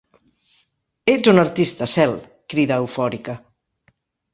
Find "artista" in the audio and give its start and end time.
1.43-1.91